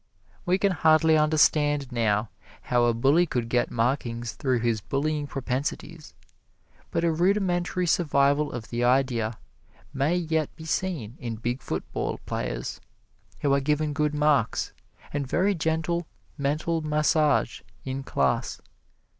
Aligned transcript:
We 0.47 0.57
can 0.57 0.71
hardly 0.71 1.15
understand 1.15 1.91
now 1.91 2.31
how 2.63 2.85
a 2.85 2.93
bully 2.95 3.27
could 3.27 3.47
get 3.49 3.69
markings 3.69 4.31
through 4.31 4.61
his 4.61 4.81
bullying 4.81 5.27
propensities; 5.27 6.15
but 6.89 7.03
a 7.03 7.11
rudimentary 7.11 7.85
survival 7.85 8.51
of 8.51 8.69
the 8.69 8.83
idea 8.83 9.37
may 9.93 10.15
yet 10.15 10.55
be 10.55 10.65
seen 10.65 11.17
in 11.19 11.35
big 11.35 11.61
football 11.61 12.17
players, 12.25 12.81
who 13.41 13.53
are 13.53 13.59
given 13.59 13.93
good 13.93 14.15
marks, 14.15 14.73
and 15.13 15.27
very 15.27 15.53
gentle 15.53 16.07
mental 16.35 16.81
massage 16.81 17.61
in 17.85 18.01
class. 18.01 18.59